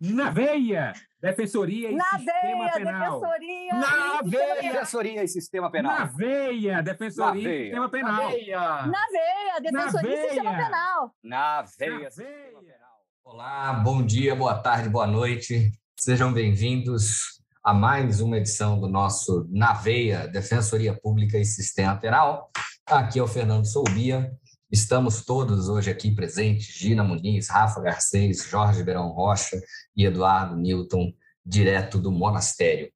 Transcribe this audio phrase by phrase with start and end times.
[0.00, 0.92] Na veia!
[1.20, 3.20] Defensoria e Na Sistema veia, Penal.
[3.20, 3.74] defensoria.
[3.74, 4.72] Na veia.
[4.72, 5.98] Defensoria e Sistema Penal.
[5.98, 6.82] Na veia!
[6.82, 7.64] Defensoria Na e veia.
[7.64, 8.12] Sistema Penal.
[8.12, 10.64] Na veia, defensoria e sistema veia.
[10.64, 11.14] penal.
[11.22, 12.10] Na Na veia.
[12.10, 12.74] Sistema veia.
[12.74, 12.96] Penal.
[13.24, 15.72] Olá, bom dia, boa tarde, boa noite.
[15.98, 22.50] Sejam bem-vindos a mais uma edição do nosso Na Veia, Defensoria Pública e Sistema Penal.
[22.86, 24.30] Aqui é o Fernando Soubia.
[24.76, 29.58] Estamos todos hoje aqui presentes, Gina Muniz, Rafa Garcês, Jorge Beirão Rocha
[29.96, 32.92] e Eduardo Newton, direto do monastério.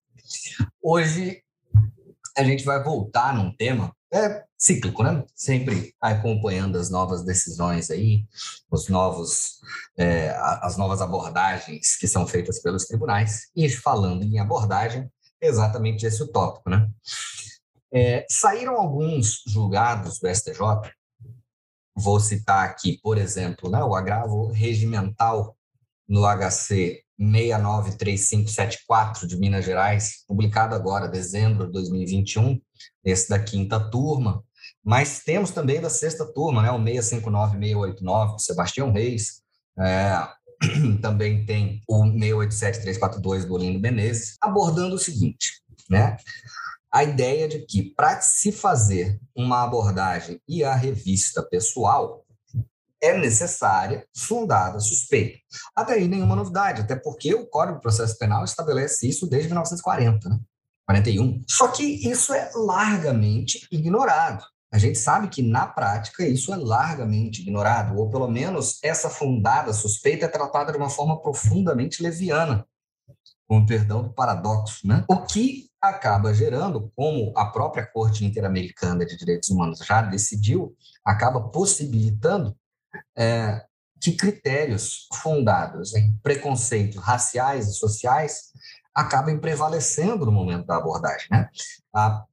[0.83, 1.43] Hoje
[2.37, 5.25] a gente vai voltar num tema é cíclico, né?
[5.35, 8.27] Sempre acompanhando as novas decisões aí,
[8.71, 9.61] os novos,
[9.97, 13.49] é, as novas abordagens que são feitas pelos tribunais.
[13.57, 16.87] E falando em abordagem, exatamente esse o tópico, né?
[17.91, 20.93] É, saíram alguns julgados do STJ.
[22.01, 25.55] Vou citar aqui, por exemplo, né, o agravo regimental
[26.09, 32.59] no HC 693574 de Minas Gerais, publicado agora, dezembro de 2021,
[33.05, 34.43] esse da quinta turma,
[34.83, 39.43] mas temos também da sexta turma, né, o 659-689, do Sebastião Reis,
[39.79, 40.27] é,
[41.03, 46.17] também tem o 687-342 do Olindo Menezes, abordando o seguinte, né,
[46.93, 52.25] a ideia de que para se fazer uma abordagem e a revista pessoal,
[53.03, 55.39] é necessária fundada suspeita.
[55.75, 60.29] Até aí nenhuma novidade, até porque o Código de Processo Penal estabelece isso desde 1940,
[60.29, 60.39] né?
[60.87, 61.43] 41.
[61.49, 64.45] Só que isso é largamente ignorado.
[64.73, 69.73] A gente sabe que, na prática, isso é largamente ignorado, ou pelo menos essa fundada
[69.73, 72.65] suspeita é tratada de uma forma profundamente leviana,
[73.49, 75.05] com perdão do paradoxo, né?
[75.09, 81.49] O que acaba gerando, como a própria Corte Interamericana de Direitos Humanos já decidiu, acaba
[81.49, 82.55] possibilitando
[83.17, 83.65] é,
[84.01, 88.51] que critérios fundados em preconceitos raciais e sociais
[88.95, 91.29] acabem prevalecendo no momento da abordagem.
[91.31, 91.49] Né?
[91.95, 92.25] A,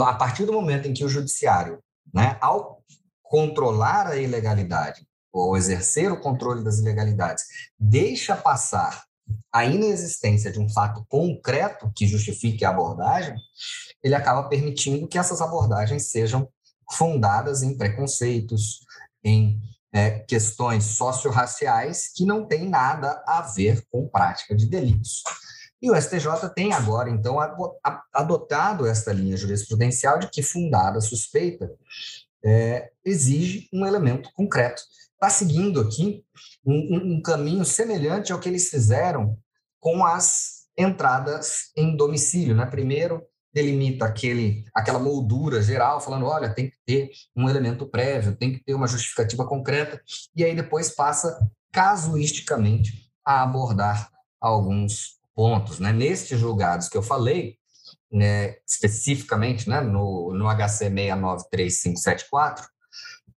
[0.00, 2.82] a partir do momento em que o judiciário, né, ao
[3.22, 7.44] controlar a ilegalidade ou exercer o controle das ilegalidades,
[7.78, 9.04] deixa passar
[9.52, 13.34] a inexistência de um fato concreto que justifique a abordagem,
[14.02, 16.48] ele acaba permitindo que essas abordagens sejam
[16.90, 18.80] fundadas em preconceitos,
[19.24, 19.60] em
[19.92, 25.22] é, questões socio-raciais que não têm nada a ver com prática de delitos.
[25.80, 27.38] E o STJ tem agora, então,
[28.12, 31.70] adotado esta linha jurisprudencial de que fundada suspeita
[32.44, 34.82] é, exige um elemento concreto.
[35.14, 36.24] Está seguindo aqui
[36.66, 39.38] um, um- caminho semelhante ao que eles fizeram
[39.78, 42.56] com as entradas em domicílio.
[42.56, 42.66] Né?
[42.66, 43.22] Primeiro,
[43.54, 48.64] delimita aquele, aquela moldura geral, falando, olha, tem que ter um elemento prévio, tem que
[48.64, 50.00] ter uma justificativa concreta,
[50.34, 51.38] e aí depois passa
[51.70, 54.10] casuisticamente a abordar
[54.40, 55.78] alguns pontos.
[55.78, 55.92] Né?
[55.92, 57.56] Nestes julgados que eu falei,
[58.12, 62.66] né, especificamente né, no, no HC 693574,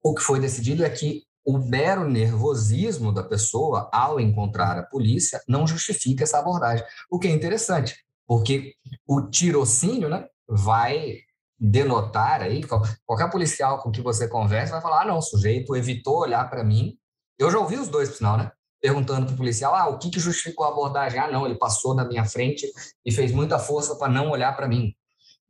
[0.02, 5.40] o que foi decidido é que o mero nervosismo da pessoa ao encontrar a polícia
[5.48, 7.96] não justifica essa abordagem, o que é interessante,
[8.26, 8.74] porque
[9.06, 11.18] o tirocínio né, vai
[11.58, 15.76] denotar aí, qual- qualquer policial com que você conversa vai falar, ah, não, o sujeito
[15.76, 16.96] evitou olhar para mim.
[17.38, 18.50] Eu já ouvi os dois, por sinal, né?
[18.82, 21.20] Perguntando para o policial, ah, o que, que justificou a abordagem?
[21.20, 22.70] Ah, não, ele passou na minha frente
[23.06, 24.92] e fez muita força para não olhar para mim.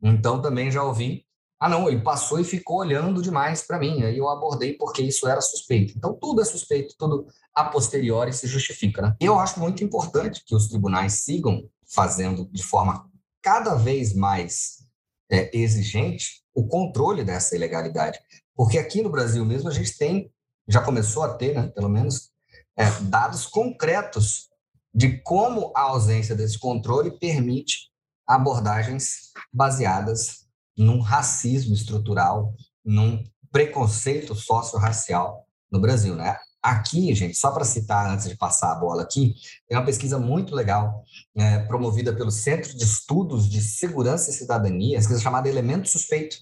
[0.01, 1.25] Então, também já ouvi,
[1.59, 5.27] ah, não, ele passou e ficou olhando demais para mim, aí eu abordei porque isso
[5.27, 5.93] era suspeito.
[5.95, 7.25] Então, tudo é suspeito, tudo
[7.55, 9.15] a posteriori se justifica, né?
[9.19, 13.09] Eu acho muito importante que os tribunais sigam fazendo de forma
[13.41, 14.83] cada vez mais
[15.31, 18.19] é, exigente o controle dessa ilegalidade.
[18.55, 20.29] Porque aqui no Brasil mesmo a gente tem,
[20.67, 22.32] já começou a ter, né, pelo menos,
[22.77, 24.49] é, dados concretos
[24.93, 27.89] de como a ausência desse controle permite
[28.27, 30.47] abordagens baseadas
[30.77, 32.53] num racismo estrutural,
[32.83, 36.37] num preconceito socio-racial no Brasil, né?
[36.61, 39.35] Aqui, gente, só para citar antes de passar a bola aqui,
[39.67, 41.03] tem uma pesquisa muito legal
[41.35, 46.37] é, promovida pelo Centro de Estudos de Segurança e Cidadania, pesquisa chamada Elemento Suspeito,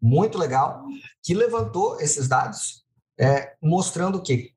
[0.00, 0.82] muito legal,
[1.22, 2.81] que levantou esses dados,
[3.18, 4.54] é, mostrando que,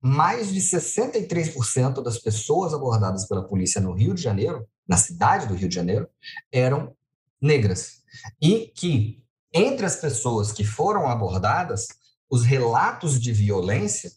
[0.00, 5.54] mais de 63% das pessoas abordadas pela polícia no Rio de Janeiro na cidade do
[5.54, 6.08] Rio de Janeiro,
[6.50, 6.96] eram
[7.40, 8.02] negras.
[8.40, 9.22] E que,
[9.52, 11.86] entre as pessoas que foram abordadas,
[12.30, 14.10] os relatos de violência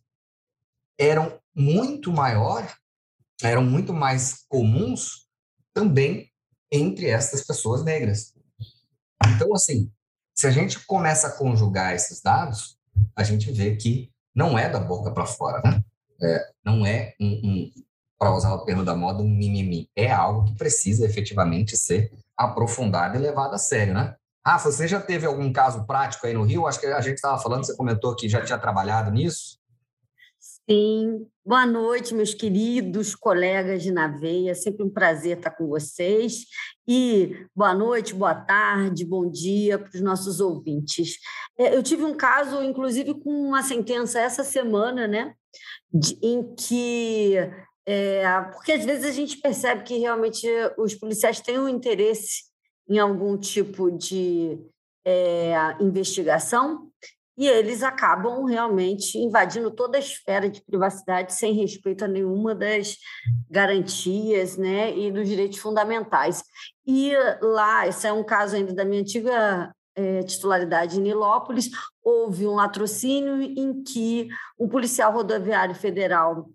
[0.97, 2.73] eram muito maior,
[3.43, 5.27] eram muito mais comuns
[5.73, 6.31] também
[6.71, 8.33] entre essas pessoas negras.
[9.35, 9.91] Então, assim,
[10.33, 12.77] se a gente começa a conjugar esses dados,
[13.15, 15.83] a gente vê que não é da boca para fora, né?
[16.21, 17.71] É, não é um, um
[18.17, 19.89] para usar o termo da moda, um mimimi.
[19.95, 24.15] É algo que precisa efetivamente ser aprofundado e levado a sério, né?
[24.45, 26.67] Rafa, você já teve algum caso prático aí no Rio?
[26.67, 29.57] Acho que a gente estava falando, você comentou que já tinha trabalhado nisso.
[30.71, 31.27] Sim.
[31.45, 34.55] Boa noite, meus queridos colegas de Naveia.
[34.55, 36.45] Sempre um prazer estar com vocês.
[36.87, 41.17] E boa noite, boa tarde, bom dia para os nossos ouvintes.
[41.59, 45.33] É, eu tive um caso, inclusive, com uma sentença essa semana, né?
[46.23, 47.35] em que
[47.85, 48.23] é,
[48.53, 50.47] porque às vezes a gente percebe que realmente
[50.77, 52.43] os policiais têm um interesse
[52.87, 54.57] em algum tipo de
[55.05, 56.90] é, investigação
[57.37, 62.97] e eles acabam realmente invadindo toda a esfera de privacidade sem respeito a nenhuma das
[63.49, 66.43] garantias né, e dos direitos fundamentais.
[66.85, 71.69] E lá, esse é um caso ainda da minha antiga é, titularidade em Nilópolis,
[72.03, 74.29] houve um latrocínio em que
[74.59, 76.49] um policial rodoviário federal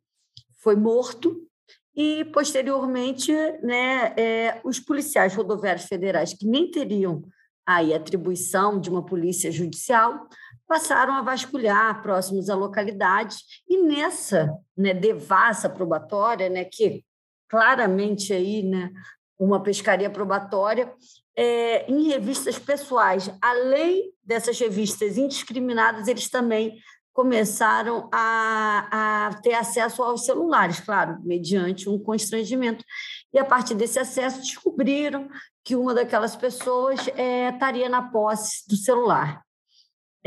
[0.62, 1.46] foi morto
[1.94, 3.32] e, posteriormente,
[3.62, 7.22] né, é, os policiais rodoviários federais, que nem teriam
[7.66, 10.28] aí atribuição de uma polícia judicial,
[10.66, 13.36] passaram a vasculhar próximos à localidade
[13.68, 17.04] e nessa né, devassa probatória, né, que
[17.48, 18.90] claramente aí, né,
[19.38, 20.92] uma pescaria probatória,
[21.36, 23.30] é, em revistas pessoais.
[23.40, 26.78] Além dessas revistas indiscriminadas, eles também
[27.12, 32.84] começaram a, a ter acesso aos celulares, claro, mediante um constrangimento.
[33.32, 35.28] E a partir desse acesso, descobriram
[35.64, 39.45] que uma daquelas pessoas é, estaria na posse do celular.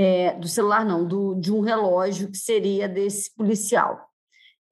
[0.02, 4.10] É, do celular, não, do, de um relógio que seria desse policial.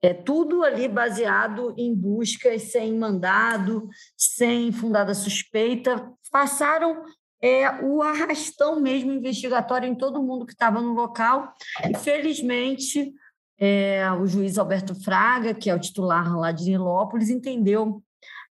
[0.02, 6.10] É tudo ali baseado em buscas sem mandado, sem fundada suspeita.
[6.32, 7.04] Passaram
[7.42, 11.54] é, o arrastão mesmo investigatório em todo mundo que estava no local.
[11.90, 13.12] E, felizmente,
[13.60, 18.02] é, o juiz Alberto Fraga, que é o titular lá de Nilópolis, entendeu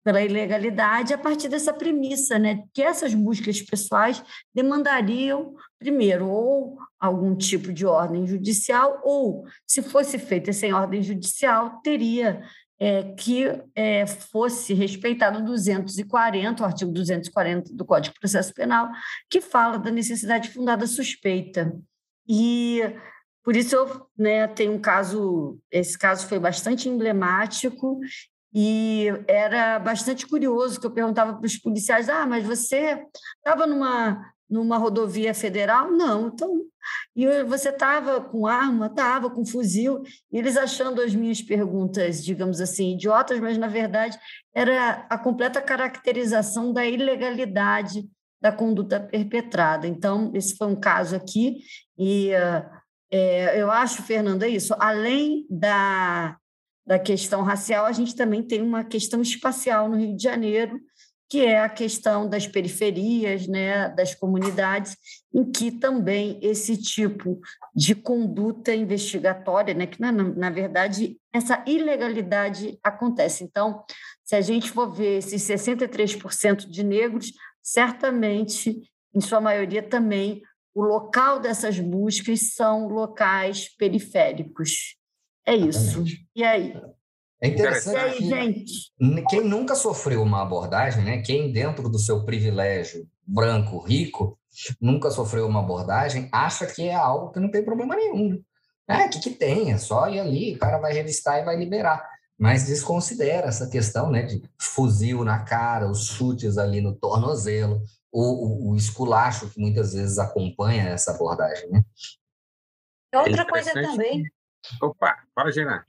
[0.04, 4.22] pela ilegalidade a partir dessa premissa, né, que essas buscas pessoais
[4.52, 11.80] demandariam, primeiro, ou algum tipo de ordem judicial, ou, se fosse feita sem ordem judicial,
[11.82, 12.42] teria
[12.78, 13.44] é, que
[13.74, 18.88] é, fosse respeitado o 240, o artigo 240 do Código de Processo Penal,
[19.28, 21.76] que fala da necessidade fundada suspeita.
[22.28, 22.80] E
[23.44, 27.98] por isso eu né, tenho um caso, esse caso foi bastante emblemático
[28.54, 33.02] e era bastante curioso que eu perguntava para os policiais: ah, mas você
[33.38, 35.90] estava numa, numa rodovia federal?
[35.90, 36.60] Não, então.
[37.16, 38.86] E você estava com arma?
[38.86, 40.02] Estava com fuzil.
[40.30, 44.18] E eles achando as minhas perguntas, digamos assim, idiotas, mas na verdade
[44.54, 48.06] era a completa caracterização da ilegalidade
[48.40, 49.86] da conduta perpetrada.
[49.86, 51.58] Então, esse foi um caso aqui,
[51.96, 52.30] e
[53.10, 56.36] é, eu acho, Fernanda, isso, além da
[56.84, 60.80] da questão racial, a gente também tem uma questão espacial no Rio de Janeiro,
[61.32, 64.98] que é a questão das periferias, né, das comunidades,
[65.34, 67.40] em que também esse tipo
[67.74, 73.44] de conduta investigatória, né, que na, na verdade essa ilegalidade acontece.
[73.44, 73.82] Então,
[74.22, 78.82] se a gente for ver esses 63% de negros, certamente,
[79.14, 80.42] em sua maioria também,
[80.74, 84.98] o local dessas buscas são locais periféricos.
[85.46, 86.04] É isso.
[86.36, 86.74] E aí?
[87.42, 88.22] É interessante.
[88.22, 88.92] E aí, gente?
[89.28, 91.20] Quem nunca sofreu uma abordagem, né?
[91.22, 94.38] Quem dentro do seu privilégio branco, rico,
[94.80, 98.40] nunca sofreu uma abordagem, acha que é algo que não tem problema nenhum.
[98.86, 102.08] É, que, que tem, é só ir ali, o cara vai revistar e vai liberar.
[102.38, 107.82] Mas desconsidera essa questão né, de fuzil na cara, os chutes ali no tornozelo,
[108.12, 111.70] o, o, o esculacho que muitas vezes acompanha essa abordagem.
[111.70, 111.84] Né?
[113.14, 114.24] Outra coisa também
[114.80, 115.84] Opa, fala, Gina.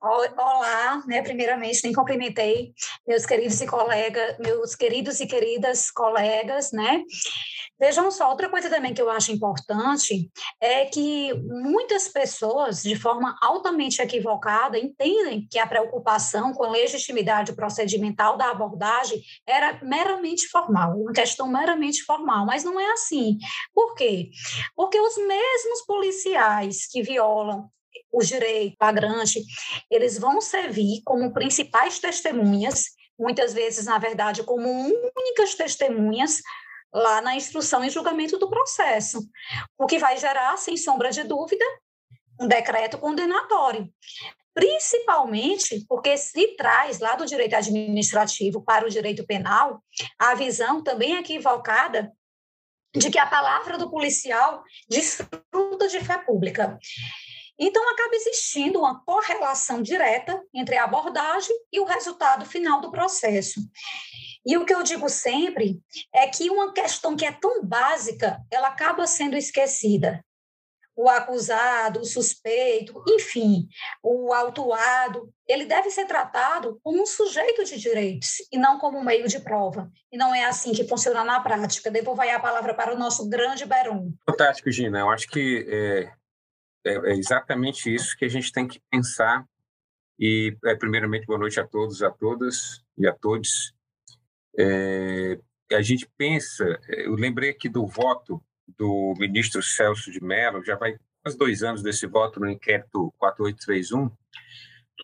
[0.00, 1.22] Olá, né?
[1.22, 2.72] Primeiramente, nem cumprimentei
[3.06, 7.02] meus queridos e colegas, meus queridos e queridas colegas, né?
[7.78, 13.34] Vejam só, outra coisa também que eu acho importante é que muitas pessoas, de forma
[13.42, 20.94] altamente equivocada, entendem que a preocupação com a legitimidade procedimental da abordagem era meramente formal,
[20.94, 23.38] uma questão meramente formal, mas não é assim.
[23.72, 24.30] Por quê?
[24.76, 27.70] Porque os mesmos policiais que violam
[28.12, 29.42] os direitos, flagrante,
[29.90, 32.86] eles vão servir como principais testemunhas
[33.18, 36.40] muitas vezes, na verdade, como únicas testemunhas
[36.92, 39.20] lá na instrução e julgamento do processo,
[39.78, 41.64] o que vai gerar, sem sombra de dúvida,
[42.40, 43.88] um decreto condenatório.
[44.52, 49.80] Principalmente porque se traz lá do direito administrativo para o direito penal
[50.18, 52.10] a visão também equivocada
[52.96, 56.76] de que a palavra do policial desfruta de fé pública.
[57.62, 63.60] Então, acaba existindo uma correlação direta entre a abordagem e o resultado final do processo.
[64.46, 65.78] E o que eu digo sempre
[66.14, 70.24] é que uma questão que é tão básica, ela acaba sendo esquecida.
[70.96, 73.68] O acusado, o suspeito, enfim,
[74.02, 79.04] o autuado, ele deve ser tratado como um sujeito de direitos e não como um
[79.04, 79.90] meio de prova.
[80.10, 81.90] E não é assim que funciona na prática.
[81.90, 84.12] Devolvo aí a palavra para o nosso grande Beron.
[84.26, 85.00] Fantástico, Gina.
[85.00, 86.12] Eu acho que é,
[86.84, 89.44] é, é exatamente isso que a gente tem que pensar.
[90.18, 93.74] E, é, primeiramente, boa noite a todos, a todas e a todos.
[94.58, 95.38] É,
[95.72, 98.42] a gente pensa, eu lembrei aqui do voto
[98.76, 104.10] do ministro Celso de Mello, já vai quase dois anos desse voto no inquérito 4831,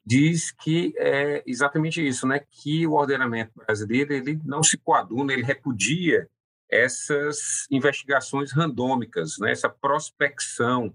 [0.05, 2.41] diz que é exatamente isso, né?
[2.51, 6.29] que o ordenamento brasileiro ele não se coaduna, ele repudia
[6.71, 9.53] essas investigações randômicas, né?
[9.53, 10.93] essa prospecção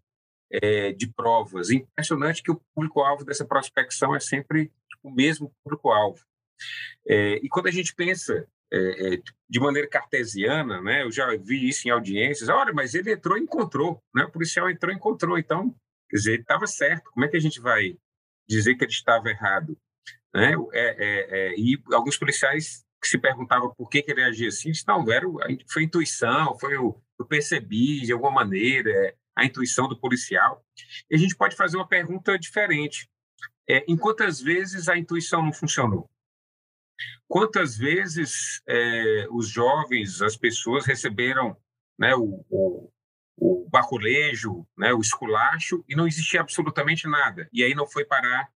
[0.51, 1.70] é, de provas.
[1.70, 4.72] Impressionante que o público-alvo dessa prospecção é sempre
[5.03, 6.24] o mesmo público-alvo.
[7.08, 11.67] É, e quando a gente pensa é, é, de maneira cartesiana, né, eu já vi
[11.67, 15.38] isso em audiências, olha, mas ele entrou e encontrou, né, o policial entrou e encontrou,
[15.38, 15.75] então,
[16.10, 17.98] quer dizer, ele estava certo, como é que a gente vai
[18.48, 19.77] dizer que ele estava errado?
[20.34, 20.53] Né?
[20.74, 24.72] É, é, é, e alguns policiais que se perguntavam por que, que ele agia assim,
[24.72, 25.25] disse, não, era,
[25.67, 30.64] foi intuição, foi o, eu percebi de alguma maneira, é, a intuição do policial.
[31.10, 33.10] E a gente pode fazer uma pergunta diferente.
[33.70, 36.10] É, em quantas vezes a intuição não funcionou?
[37.28, 41.56] Quantas vezes é, os jovens, as pessoas receberam
[41.98, 42.92] né, o, o,
[43.38, 47.48] o baculejo, né, o esculacho, e não existia absolutamente nada.
[47.54, 48.50] E aí não foi parar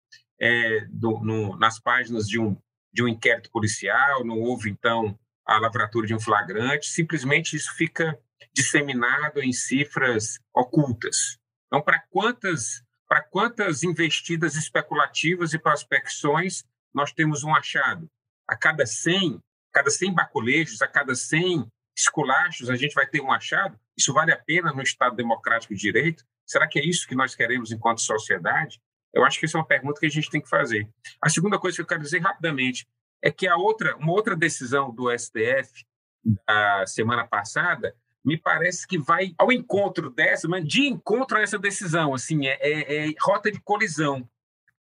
[0.41, 2.57] é, do, no, nas páginas de um,
[2.93, 8.19] de um inquérito policial, não houve, então, a lavratura de um flagrante, simplesmente isso fica
[8.55, 11.39] disseminado em cifras ocultas.
[11.67, 18.09] Então, para quantas, para quantas investidas especulativas e prospecções nós temos um achado?
[18.49, 19.39] A cada 100,
[19.73, 23.79] cada 100 baculejos, a cada 100 esculachos, a gente vai ter um achado?
[23.97, 26.25] Isso vale a pena no Estado democrático de direito?
[26.47, 28.81] Será que é isso que nós queremos enquanto sociedade?
[29.13, 30.89] Eu acho que essa é uma pergunta que a gente tem que fazer.
[31.21, 32.87] A segunda coisa que eu quero dizer rapidamente
[33.23, 35.85] é que a outra, uma outra decisão do STF
[36.25, 37.95] da semana passada
[38.25, 42.59] me parece que vai ao encontro dessa, mas de encontro a essa decisão, assim, é,
[42.61, 44.29] é, é rota de colisão,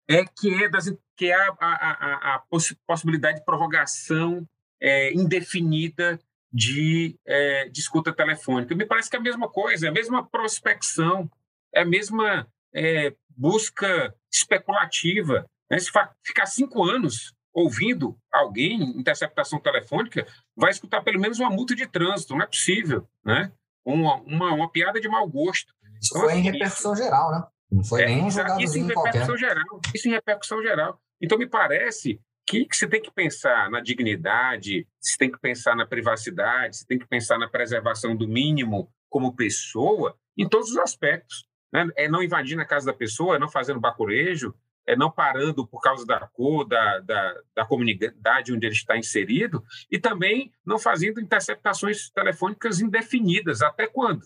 [0.09, 2.43] é que é, das, que é a, a, a, a
[2.87, 4.47] possibilidade de prorrogação
[4.81, 6.19] é, indefinida
[6.53, 8.75] de, é, de escuta telefônica.
[8.75, 11.31] Me parece que é a mesma coisa, é a mesma prospecção,
[11.75, 15.49] é a mesma é, busca especulativa.
[15.71, 15.79] Né?
[15.79, 15.91] Se
[16.23, 22.35] ficar cinco anos ouvindo alguém, interceptação telefônica, vai escutar pelo menos uma multa de trânsito,
[22.35, 23.53] não é possível, né?
[23.85, 25.73] Uma, uma, uma piada de mau gosto.
[26.01, 27.45] Isso então, foi em repercussão geral, né?
[27.71, 28.39] Não foi é, nem um isso
[28.79, 29.39] em repercussão qualquer.
[29.39, 29.81] geral.
[29.95, 31.01] Isso em repercussão geral.
[31.21, 35.75] Então, me parece que, que você tem que pensar na dignidade, você tem que pensar
[35.77, 40.77] na privacidade, você tem que pensar na preservação do mínimo como pessoa, em todos os
[40.79, 41.47] aspectos.
[41.73, 41.89] Né?
[41.97, 44.55] É não invadir na casa da pessoa, é não fazendo bacurejo,
[44.87, 49.63] é, não parando por causa da cor da, da, da, comunidade onde ele está inserido,
[49.91, 53.63] e também não fazendo interceptações telefônicas indefinidas.
[53.63, 54.23] Até quando?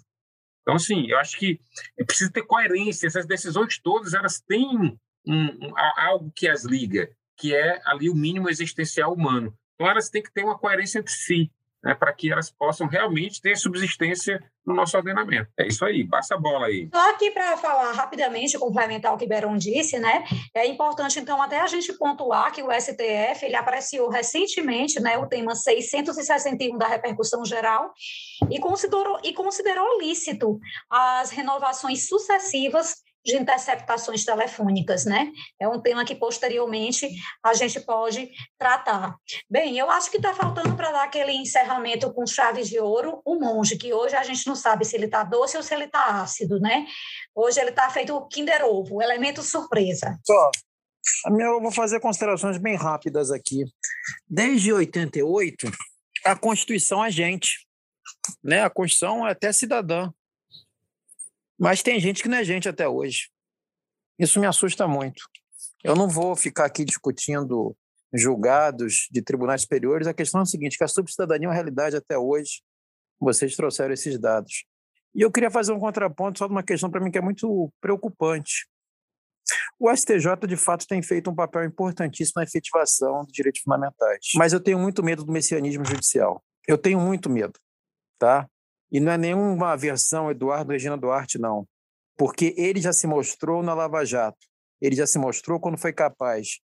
[0.63, 1.61] Então, assim, eu acho que
[1.99, 3.07] é preciso ter coerência.
[3.07, 8.15] Essas decisões todas, elas têm um, um, algo que as liga, que é ali o
[8.15, 9.57] mínimo existencial humano.
[9.75, 11.53] Então, elas têm que ter uma coerência entre si
[11.87, 15.49] né, para que elas possam realmente ter subsistência no nosso ordenamento.
[15.57, 16.89] É isso aí, passa a bola aí.
[16.93, 20.25] Só aqui para falar rapidamente, complementar o que Beron disse, né?
[20.53, 25.29] É importante, então, até a gente pontuar que o STF ele apreciou recentemente né, o
[25.29, 27.93] tema 661 da repercussão geral
[28.51, 30.59] e considerou, e considerou lícito
[30.91, 35.33] as renovações sucessivas de interceptações telefônicas, né?
[35.61, 37.11] É um tema que posteriormente
[37.43, 39.17] a gente pode tratar.
[39.51, 43.35] Bem, eu acho que está faltando para dar aquele encerramento com chaves de ouro o
[43.35, 46.23] monge, que hoje a gente não sabe se ele está doce ou se ele está
[46.23, 46.87] ácido, né?
[47.35, 50.19] Hoje ele está feito Kinder Ovo, elemento surpresa.
[50.25, 50.51] Só,
[51.29, 53.65] eu vou fazer considerações bem rápidas aqui.
[54.29, 55.69] Desde 88,
[56.25, 57.67] a Constituição é gente,
[58.43, 58.63] né?
[58.63, 60.11] A Constituição é até cidadã.
[61.59, 63.31] Mas tem gente que não é gente até hoje.
[64.19, 65.23] Isso me assusta muito.
[65.83, 67.77] Eu não vou ficar aqui discutindo
[68.13, 71.97] julgados de tribunais superiores, a questão é a seguinte, que a subcidadania é uma realidade
[71.97, 72.63] até hoje.
[73.21, 74.65] Vocês trouxeram esses dados.
[75.15, 77.73] E eu queria fazer um contraponto só de uma questão para mim que é muito
[77.81, 78.67] preocupante.
[79.79, 84.27] O STJ, de fato, tem feito um papel importantíssimo na efetivação dos direitos fundamentais.
[84.35, 86.43] Mas eu tenho muito medo do messianismo judicial.
[86.67, 87.59] Eu tenho muito medo,
[88.19, 88.49] tá?
[88.97, 91.69] E não é nenhuma versão Eduardo Regina Duarte, não.
[92.17, 94.39] Porque ele já se mostrou na Lava Jato.
[94.81, 96.61] Ele já se mostrou quando foi capaz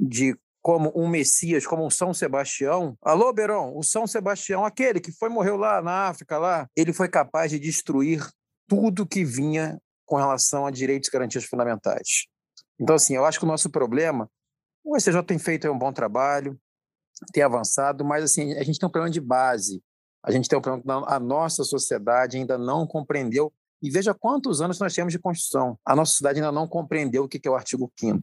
[0.00, 2.96] de, como um Messias, como um São Sebastião.
[3.02, 7.06] Alô, Beron, o São Sebastião, aquele que foi morreu lá na África, lá, ele foi
[7.06, 8.26] capaz de destruir
[8.66, 12.24] tudo que vinha com relação a direitos e garantias fundamentais.
[12.80, 14.26] Então, assim, eu acho que o nosso problema,
[14.82, 16.58] o STJ tem feito um bom trabalho,
[17.30, 19.82] tem avançado, mas assim, a gente tem um problema de base.
[20.24, 23.52] A gente tem um problema que a nossa sociedade ainda não compreendeu.
[23.82, 25.78] E veja quantos anos nós temos de Constituição.
[25.84, 28.22] A nossa sociedade ainda não compreendeu o que é o artigo 5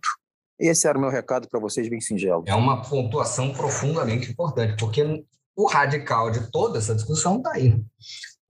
[0.60, 2.44] Esse era o meu recado para vocês, bem singelo.
[2.48, 5.24] É uma pontuação profundamente importante, porque
[5.56, 7.80] o radical de toda essa discussão está aí.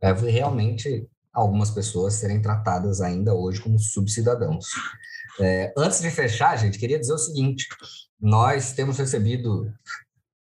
[0.02, 4.68] É realmente algumas pessoas serem tratadas ainda hoje como subcidadãos.
[5.42, 7.68] É, antes de fechar, gente, queria dizer o seguinte:
[8.20, 9.70] nós temos recebido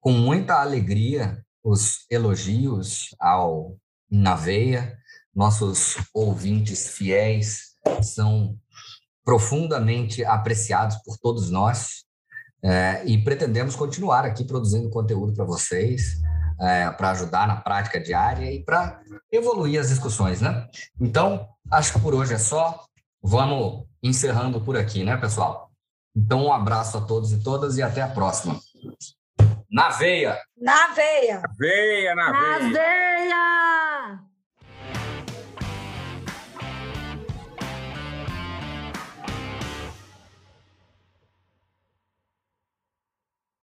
[0.01, 3.75] com muita alegria os elogios ao
[4.09, 4.97] Naveia,
[5.35, 8.57] nossos ouvintes fiéis são
[9.25, 12.05] profundamente apreciados por todos nós
[12.63, 16.21] é, e pretendemos continuar aqui produzindo conteúdo para vocês,
[16.57, 20.69] é, para ajudar na prática diária e para evoluir as discussões, né?
[21.01, 22.85] Então, acho que por hoje é só.
[23.21, 25.69] Vamos encerrando por aqui, né, pessoal?
[26.15, 28.57] Então, um abraço a todos e todas e até a próxima.
[29.69, 30.37] Na veia!
[30.57, 31.41] Na veia!
[31.41, 32.71] Na veia, na, Na veia!
[32.71, 33.86] veia!